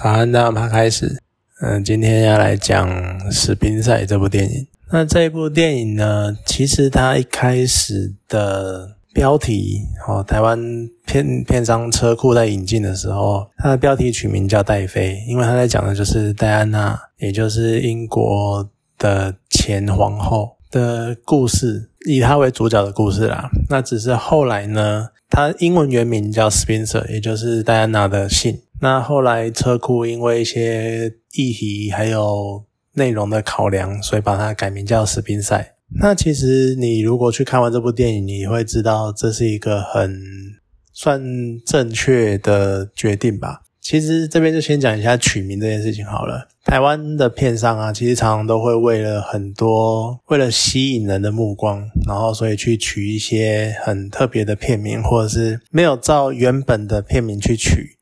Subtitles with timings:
[0.00, 1.20] 早安，大家开始。
[1.60, 2.88] 嗯，今天要来讲
[3.32, 4.64] 《史宾赛》这部电影。
[4.92, 10.56] 那这部电影呢，其实它一开始的标题，哦，台湾
[11.04, 23.50] 片片商车库在引进的时候，它的标题取名叫《戴妃》，因为它在讲的就是戴安娜，也就是英国的前皇后的故事，以她为主角的故事啦。
[23.68, 28.60] 那只是后来呢，它英文原名叫 Spencer，也就是戴安娜的姓。
[28.80, 35.74] 那后来车库因为一些议题还有内容的考量，所以把它改名叫史宾赛。
[36.00, 40.20] 那其实你如果去看完这部电影，你会知道这是一个很
[40.92, 41.22] 算
[41.64, 43.62] 正确的决定吧。
[43.80, 46.46] 其实这边就先讲一下取名这件事情好了。
[46.64, 57.96] 台湾的片商啊，其实常常都会为了很多为了吸引人的目光，然后所以去取一些很特别的片名，或者是没有照原本的片名去取。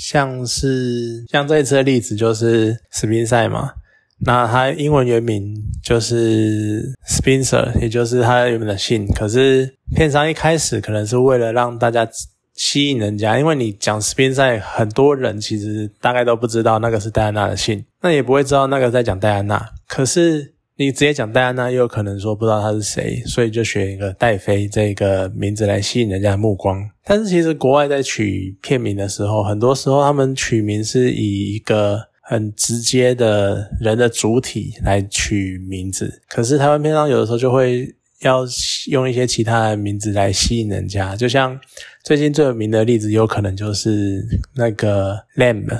[0.00, 3.72] 像是像这一次的例子就是史宾赛嘛，
[4.20, 9.06] 那他英文原名就是 Spencer，也就是他原本的姓。
[9.08, 12.08] 可是片商一开始可能是为了让大家
[12.54, 19.68] 吸引人家，因为你讲史宾赛，很多人其实大概都不知道那个是戴安娜的姓，那也不会知道那个在讲戴安娜。
[19.88, 26.88] 可是你直接讲戴安娜，又有可能说不知道她是谁，所以就选一个戴妃这个名字来吸引人家的目光。
[27.04, 36.22] 但是其实国外在取片名的时候，很多时候他们取名是以一个很直接的人的主体来取名字。
[36.28, 38.44] 可是台湾片商有的时候就会要
[38.86, 41.58] 用一些其他的名字来吸引人家，就像
[42.04, 45.76] 最近最有名的例子，有可能就是那个 Lamb，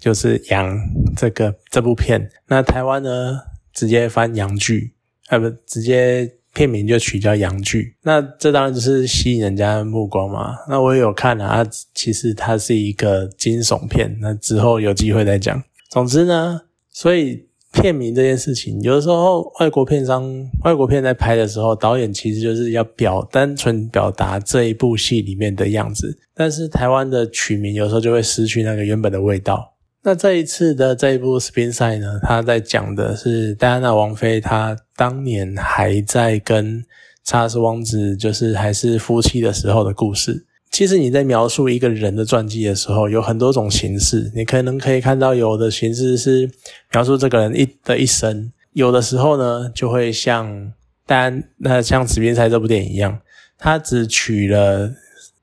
[0.00, 0.76] 就是羊
[1.16, 2.28] 这个这部片。
[2.48, 3.38] 那台湾呢？
[3.78, 4.92] 直接翻洋剧，
[5.28, 10.56] 啊不，直接片名就取叫洋剧，那这当然就是吸引人家的目光嘛。
[10.68, 15.62] 那我也有看啊，其实它是一个惊悚片，那之后有机会再讲。
[15.88, 20.28] 总之呢，所以片名这件事情，有的时候外国片商、
[20.64, 29.74] 外国片在拍的时候，导演其实就是要表单纯表达这一部戏里面的样子，但是台湾的取名有时候就会失去那个原本的味道。
[30.08, 36.82] 那这一次的这一部《Spin 赛》呢，他在讲的是戴安娜王妃，她当年还在跟
[37.24, 40.46] 查尔斯王子，就是还是夫妻的时候的故事。
[40.70, 46.48] 其实你在描述一个人的传记的时候，有很多种形式，你可能可以看到有的形式是
[46.90, 50.72] 描述这个人一的一生，有的时候呢，就会像
[51.04, 53.20] 戴安那像《史宾赛》这部电影一样，
[53.58, 54.90] 他只取了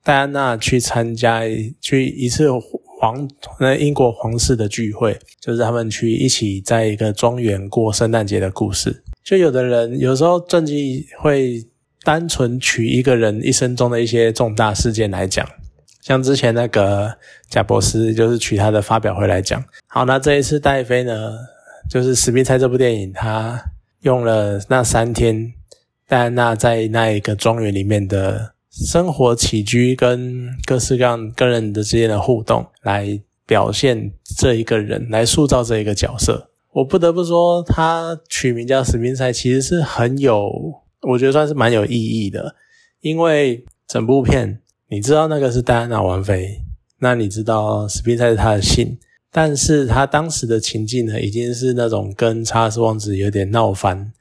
[0.04, 1.42] 戴安娜去参加
[1.80, 2.48] 去一次。
[3.06, 3.30] 皇
[3.60, 9.04] 那英国皇室的聚会，就是他们去一起在一个庄园过圣诞节的故事。
[9.24, 11.64] 就有的人有时候传记会
[12.04, 15.48] 单纯取一个人一生中的一些重大事件来讲，
[16.02, 17.16] 像之前那个
[17.48, 19.64] 贾伯斯就是取他的发表会来讲。
[19.86, 21.38] 好，那这一次戴妃呢，
[21.88, 23.64] 就是《史密斯》这部电影，他
[24.02, 25.54] 用了那三天
[26.08, 28.55] 戴安娜在那一个庄园里面的。
[28.84, 36.50] 生活起居跟各式各样跟人的之间的互动，来表现这一个人，来塑造这一个角色。
[36.74, 40.52] 我不得不说，他取名叫史宾赛，其实是很有，
[41.04, 42.54] 我觉得算是蛮有意义的。
[43.00, 44.60] 因为整部片，
[44.90, 46.62] 你知道那个是戴安娜王妃，
[47.00, 48.98] 那你知道史宾赛是他的姓，
[49.32, 54.12] 但是他当时的情境呢，已经是那种跟查尔斯王子有点闹翻，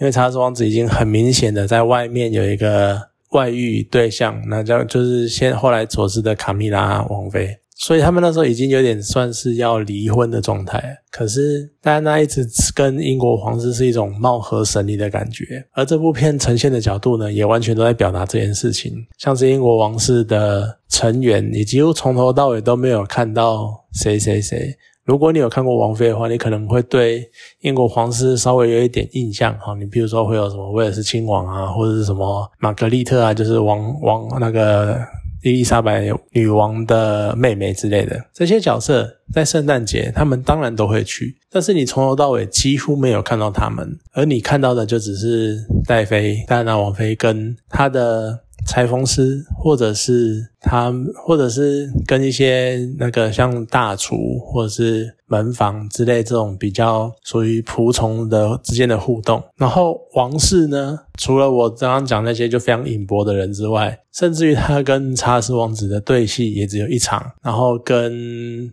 [0.00, 3.09] 因为查尔斯王子已经很明显的在外面有一个。
[3.30, 10.98] 外遇对象，那叫就是先后来佐治的卡米拉王妃，所以他们那时候已经有点算是要离婚的状态。
[11.10, 18.94] 可是戴安娜一直跟英国皇室是一种貌合神离的感觉，而这部片呈现的角度呢，也完全都在表达这件事情。
[19.18, 24.76] 像是英国王室的成员，你几乎从头到尾都没有看到谁谁谁。
[25.10, 27.28] 如果你有看过王菲的话，你可能会对
[27.62, 29.74] 英国皇室稍微有一点印象哈。
[29.74, 34.96] 你比如说会有什么威尔斯亲王啊，或者是什么玛格丽特啊，就是王王那个
[35.42, 48.38] 伊丽莎白女王的妹妹之类的这些角色，在圣诞节他们当然都会去，但是你从头到尾几乎没有看到他们，而你看到的就只是戴妃戴安娜王妃跟她的。
[48.66, 50.92] 裁缝师，或者是他，
[51.26, 59.42] 或者是跟一些那个像大厨或者是门房之类这种比较属于仆从的之间的互动。
[59.56, 68.12] 然后王室呢，除了我刚刚讲那些就非常隐薄的人之外，甚至于他跟查尔斯王子的对戏也只有一场，然后跟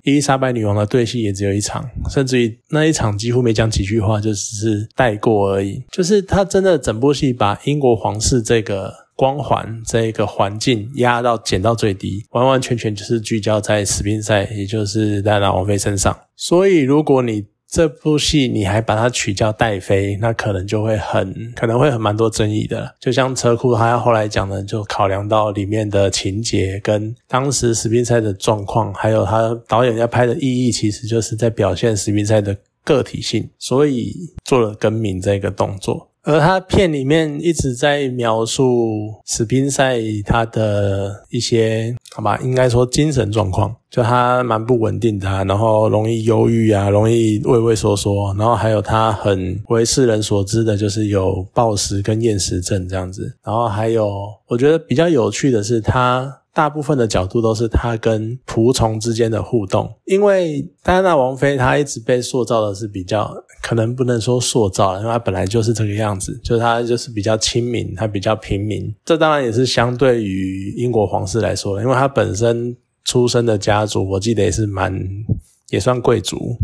[0.04, 5.83] 伊丽莎白女王的对戏也只有一场，甚至于那一场几乎没讲几句话，就只是带过而已。
[5.92, 9.06] 就是他真的整部戏把英国皇室这个。
[9.18, 16.18] 光环这一个环境压到减到最低，完完全全就是聚焦在史宾赛，也就是戴拿王妃身上。
[16.36, 22.96] 所以，如果你这部戏你还把它取叫戴妃，那可能就会很可能会很蛮多争议的。
[23.00, 32.56] 就像车库他后来讲的，就考量到里面的情节跟当时史宾赛的状况，还有他导演要拍的意义，其实就是在表现史宾赛的
[32.86, 34.14] 个体性，所以
[34.46, 36.08] 做了更名这个动作。
[36.27, 56.41] 而他片里面一直在描述史宾塞他的一些，好吧，应该说精神状况，就他蛮不稳定的，然后容易忧郁啊，容易畏畏缩缩，然后还有他很为世人所知的就是有暴食跟厌食症这样子，然后还有我觉得比较有趣的是他。
[56.57, 63.31] 大部分的角度都是他跟仆从之间的互动，因为戴安娜王妃她一直被塑造的是比较，
[63.68, 68.96] 可能不能说塑造，因为他本来就是这个样子，就是她就是比较亲民，他比较平民。
[69.04, 72.74] 这当然也是相对于英国皇室来说，因为他本身
[73.04, 74.98] 出生的家族，我记得也是蛮
[75.69, 76.56] 也算贵族，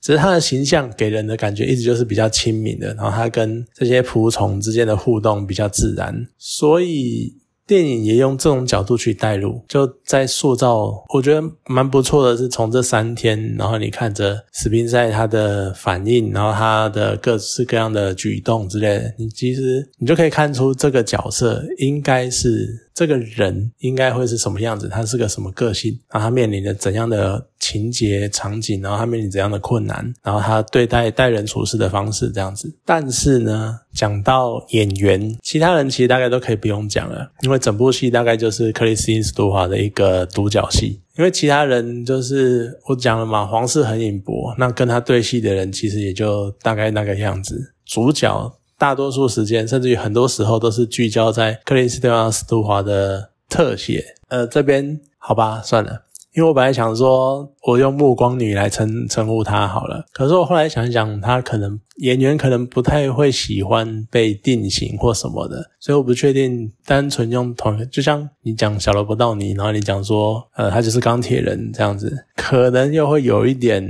[0.00, 7.34] 只是他的形象给人的感觉一直就是比较亲民的，然后他跟这些仆从之间的互动比较自然，所以。
[7.66, 12.36] 电影也用这种角度去带入，就在塑造，我觉得蛮不错的。
[12.36, 22.83] 是从这三天，然后你看着史宾赛他的反应，然后他的各式各样的举动之类的，你其实你就可以看出这个角色应该是。
[22.94, 24.88] 这个人应该会是什么样子？
[24.88, 25.98] 他是个什么个性？
[26.12, 28.80] 然后他面临着怎样的情节场景？
[28.80, 30.14] 然后他面临怎样的困难？
[30.22, 32.72] 然后他对待待人处事的方式这样子。
[32.84, 41.00] 但是呢，讲到演员，其他人其实大概都可以不用讲了，因为整部戏大概就是克里斯汀·斯图华的一个独角戏。
[41.16, 47.72] 因为其他人就是我讲了嘛，皇室很隐薄，那跟他对戏的人其实也就大概那个样子。
[47.84, 48.56] 主角。
[48.78, 54.04] 大多数时间，甚至于很多时候，都是聚焦在克林斯蒂安·斯图华的特写。
[54.28, 56.02] 呃，这边好吧，算了，
[56.34, 60.04] 因为我本来想说，我用暮光女来称称呼她好了。
[60.12, 73.88] 可是我后来想一想，她可能演员可能不太会喜欢被定型或什么的，所以我不确定单纯用同，就像你讲小罗伯道尼，然后你讲说，呃，她就是钢铁人这样子，可能又会有一点。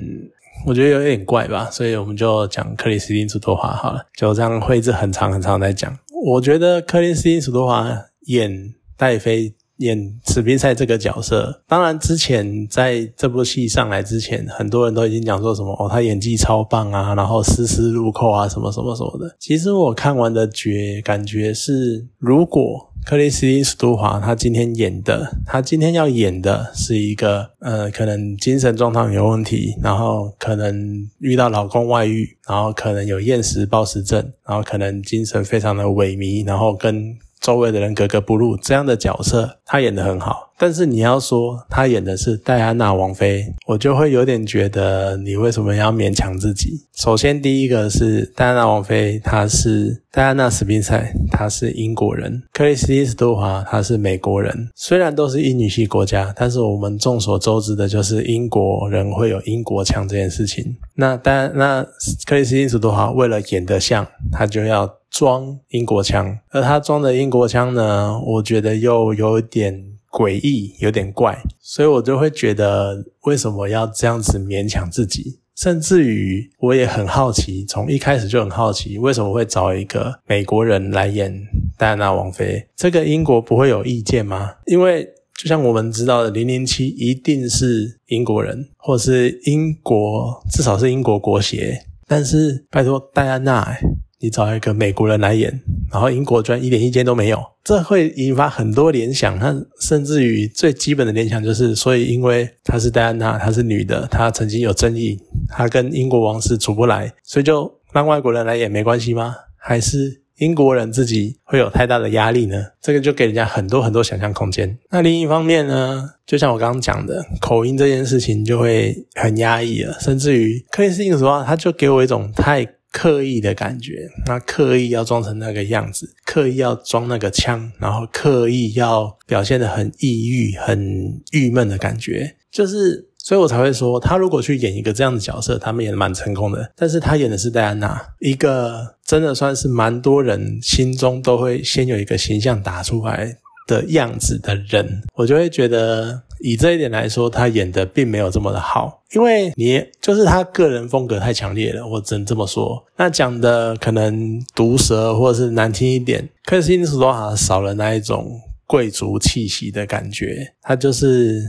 [0.67, 5.95] 我觉得有点怪吧，所以我们就讲克里斯汀·斯多华好了，就这样会一直很长很长在讲。
[6.25, 7.87] 我觉得克里斯汀·斯多华
[8.27, 19.37] 演戴妃、演史宾赛这个角色，当然之前在这部戏上来之前，很多人都已经讲说什么哦，他演技超棒啊，然后丝丝入扣啊，什么什么什么的。
[19.39, 37.19] 其实我看完的觉感觉是，如果克里斯汀·斯图华，他今天演的，他今天要演的是一个，呃，可能精神状态有问题，然后可能遇到老公外遇，然后可能有厌食暴食症，然后可能精神非常的萎靡，然后跟。
[37.45, 40.51] 周围的人格格不入，这样的角色他演得很好。
[40.57, 46.87] 但是你要说他演的是戴安娜王妃，我就会有点觉得你为什么要勉强自己？
[46.97, 54.71] 首先，第一个是戴安娜王妃，她是戴安娜史宾塞，她是英国人；克里斯蒂斯多华，她是美国人。
[54.75, 60.65] 虽然都是英语系国家，但是我们众所周知的就是英国人会有英国腔这件事情。
[60.95, 61.85] 那戴那
[62.25, 64.91] 克里斯蒂斯多华为了演得像，他就要。
[65.15, 69.73] 装英国腔，而他装的英国腔呢，我觉得又有点
[70.11, 75.39] 诡异，有点怪，所以我就会觉得为什么要这样子勉强自己？
[75.55, 81.33] 甚至于我也很好奇，从一开始就很好奇，为什么会找一个美国人来演
[81.79, 82.67] 戴安娜王妃？
[82.75, 84.51] 这个英国不会有意见吗？
[84.67, 85.05] 因为
[85.37, 91.87] 就像我们知道的，零零七一定是英国人，或是英国，至少是英国国血。
[92.09, 93.79] 但是拜托戴安娜。
[94.25, 95.61] 你找一个美国人来演，
[95.93, 99.39] 然后英国居然一点意见都没有，这会引发很多联想。
[99.39, 109.35] 他甚至于最基本的联想就是，所以因为她是戴安娜，她是女的，她曾经有争议，她跟英国王室处不来，所以就让外国人来演没关系吗？
[109.59, 112.65] 还是英国人自己会有太大的压力呢？
[112.81, 114.79] 这个就给人家很多很多想象空间。
[114.91, 122.67] 那另一方面呢，就像我刚刚讲的，口音这件事情就会很压抑了，甚至于克里斯汀的话，他就给我一种太。
[122.97, 136.71] 刻意的感觉，那刻意要装成那个样子，刻意要装那个腔，然后刻意要表现的很抑郁、很郁闷的感觉，就是，所以我才会说，他如果去演一个这样的角色，他们演的蛮成功的。
[136.77, 143.37] 但是他演的是戴安娜，一个真的算是蛮多人心中都会先有一个形象打出来
[143.67, 146.23] 的样子的人，我就会觉得。
[146.47, 152.85] 以这一点来说，他演的并没有这么的好，因为你就是他个人风格太强烈了，我只能这么说。
[152.99, 161.43] 那讲的可能毒舌或者是难听一点，克里斯汀·斯多华少了那一种贵族气息的感觉，他就是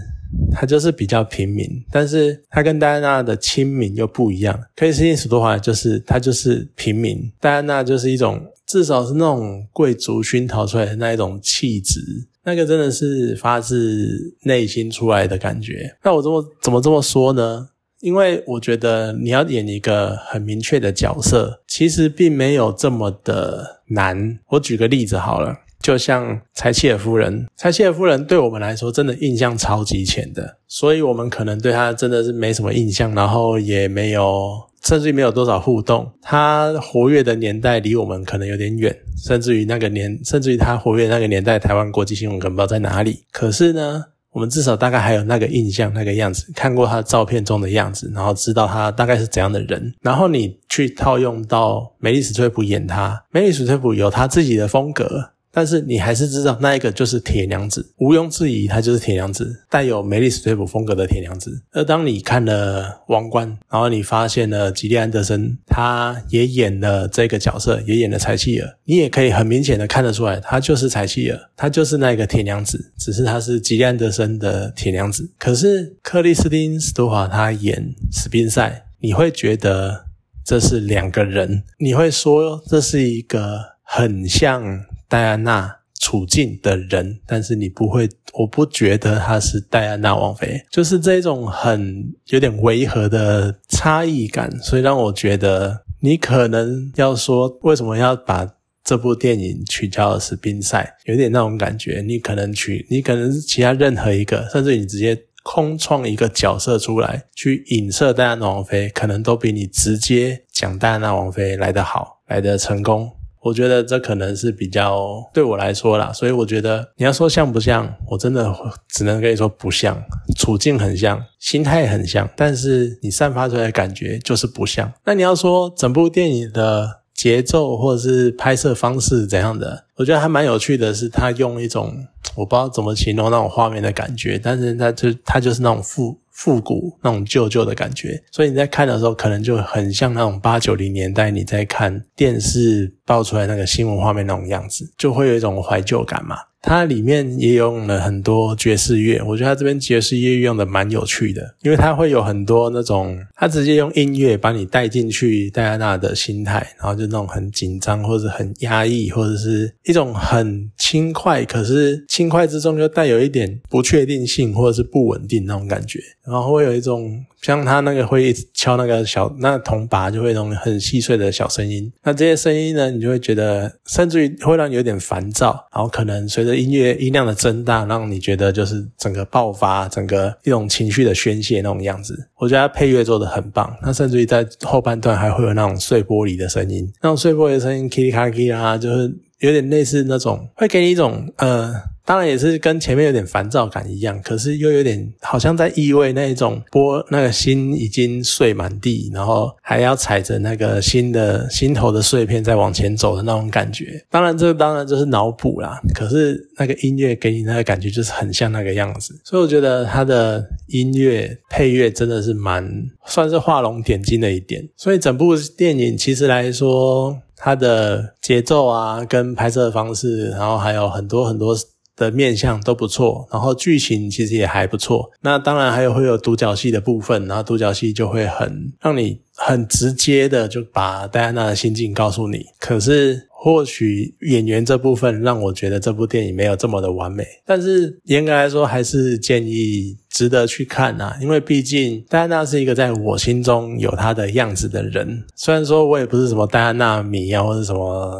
[0.53, 4.57] 他就是比较平民，但是他跟戴安娜的亲民又不一样。
[4.77, 8.41] 克里斯汀·斯多华就是他就是平民，戴安娜就是一种。
[8.67, 12.01] 至少是那种贵族熏陶出来的那一种气质，
[12.45, 15.97] 那个真的是发自内心出来的感觉。
[16.03, 17.69] 那我这么怎么这么说呢？
[18.01, 24.37] 因为我觉得你要演一个很明确的角色，其实并没有这么的难。
[24.49, 34.63] 我举个例子好了，就像柴契尔夫人，柴契尔夫人对我们来说真的印象超级浅的，所以我们可能对她真的是没什么印象，然后也没有。
[34.83, 43.23] 甚至于没有多少互动，她活跃的年代离我们可能有点远，甚至于那个年， 甚至于她活跃那个年代，台湾国际新闻可能不知道在哪里。
[43.31, 49.93] 可是呢，我们至少大概还有那个印象，那个样子，看过她照片中的样子，然后知道她大概是怎样的人。
[50.01, 55.34] 然后你去套用到梅丽史翠普演她，梅丽史翠普有他自己的风格。
[55.55, 61.61] 但是你还是知道那一个就是铁娘子，毋庸置疑，她就是铁娘子，带有梅丽史翠普风格的铁娘子。
[61.71, 75.31] 而当你看了《王冠》，然后你发现了吉利安德森，他也演了这个角色，也演了柴契尔，你也可以很明显的看得出来，他就是柴契尔，他就是那个铁娘子，只是他是吉利安德森的铁娘子。
[75.39, 80.07] 可是克里斯汀·斯图华他演史宾塞，你会觉得
[80.43, 84.83] 这是两个人，你会说这是一个很像。
[85.07, 98.47] 戴安娜处境的人，但是你不会，我不觉得她是戴安娜王妃，就是这种很有点违和的差异感，所以让我觉得你可能要说为什么要把
[98.83, 102.03] 这部电影取叫史宾赛，有点那种感觉。
[102.05, 113.11] 你可能取，你可能是其他任何一个，甚至你直接空创一个角色出来去影射戴安娜王妃，可能都比你直接讲戴安娜王妃来得好，来得成功。
[113.45, 118.51] 我觉得这可能是比较对我来说啦，所以我觉得你要说像不像，我真的
[118.89, 120.03] 只能跟你说不像，
[120.35, 124.91] 处境很像，心态很像，但是你散发出来的感觉就是不像。
[125.05, 131.93] 那你要说整部电影的节奏或者是拍摄方式怎样的，我觉得还蛮有趣的，是他用一种
[132.35, 136.17] 我不知道怎么形容那种画面的感觉，但是他就他就是那种复。
[136.35, 146.35] 复古那种旧旧的感觉，所以你在看的时候，可能就很像那种八九零年代你在看电视爆出来那个新闻画面那种样子，就会有一种怀旧感嘛。
[146.65, 167.23] 它里面也用了很多爵士乐，我觉得它这边爵士乐用的蛮有趣的，因为它会有很多那种，它直接用音乐把你带进去戴安娜的心态，然后就那种很紧张或者很压抑，或者是一种很轻快，可是轻快之中又带有一点不确定性或者是不稳定那种感觉，然后会有一种。
[167.41, 171.93] 像他那个会敲那个小那铜拔，就会那种很细碎的小声音。
[172.01, 175.63] 那这些声音呢，你就会觉得，甚至于会让你有点烦躁。
[175.71, 182.27] 然后可能随着音乐音量的增大，让你觉得就是整个爆发，整个一种情绪的宣泄那种样子。
[182.37, 183.75] 我觉得他配乐做的很棒。
[183.81, 191.73] 它甚至于在后半段还会有那种碎玻璃的声音，那种碎玻璃的声音，k i k i 啊，就是有点类似那种，会给你一种呃。
[192.07, 204.05] 当然也是跟前面有点烦躁感一样，可是又有点好像在意味那一种波，那个心已经碎满地，然后还要踩着那个心的心头的碎片在往前走的那种感觉。
[204.07, 205.81] 当然，这当然就是脑补啦。
[205.95, 212.71] 可是那个音乐给你那个感觉就是很像那个样子，所以我觉得他的音乐配乐真的是蛮
[213.07, 214.63] 算是画龙点睛的一点。
[214.77, 221.55] 所以整部电影其实来说，它的节奏啊，跟拍摄的方式，然后还有很多很多。
[221.97, 225.09] 的面相都不错，然后剧情其实也还不错。
[225.21, 232.47] 那当然还有会有独角戏的部分，然后独角戏就会很让你很直接的就把戴安娜的心境告诉你。
[232.59, 245.23] 可是或许演员这部分让我觉得这部电影没有这么的完美，但是严格来说还是建议值得去看呐，因为毕竟戴安娜是一个在我心中有她的样子的人。
[245.35, 248.19] 虽然说我也不是什么戴安娜迷啊，或者什么。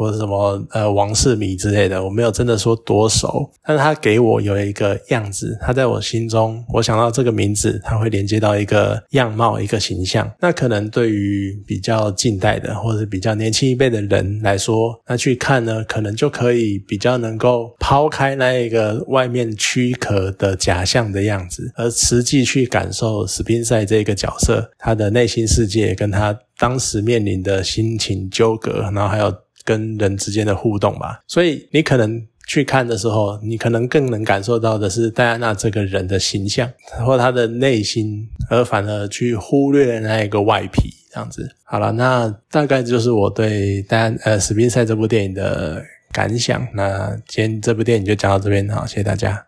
[0.00, 10.32] 或者什么呃王世迷之类的，我没有真的说多熟，但是他给我有一个样子，他在我心中，我想到这个名字，他会连接到一个样貌、一个形象。
[10.40, 29.30] 那可能对于比较近代的或者比较年轻一辈的人来说，那去看呢，可能就可以比较能够抛开那一个外面躯壳的假象的样子，而实际去感受史宾塞这个角色他的内心世界，跟他当时面临的心情纠葛，然后还有。
[29.64, 36.68] 跟人之间的互动吧，所以你可能去看的时候，你可能更能感受到的是戴安娜这个人的形象
[37.04, 41.48] 或她的内心，而反而去忽略了那一个外皮这样子。
[41.64, 46.66] 好了，那大概就是我对戴安呃史宾赛这部电影的感想。
[46.74, 49.38] 那今天这部电影就讲到这边，好，谢谢大家。